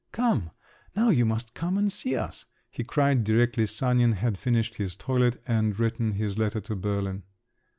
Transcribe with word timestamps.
"Come! 0.11 0.49
now 0.95 1.09
you 1.09 1.25
must 1.27 1.53
come 1.53 1.77
and 1.77 1.91
see 1.91 2.15
us!" 2.15 2.47
he 2.71 2.83
cried, 2.83 3.23
directly 3.23 3.67
Sanin 3.67 4.13
had 4.13 4.35
finished 4.35 4.77
his 4.77 4.95
toilet 4.95 5.39
and 5.45 5.79
written 5.79 6.13
his 6.13 6.39
letter 6.39 6.59
to 6.59 6.75
Berlin. 6.75 7.21